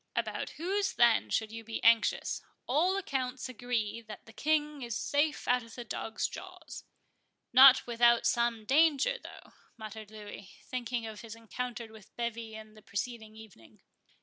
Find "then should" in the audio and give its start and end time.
0.93-1.51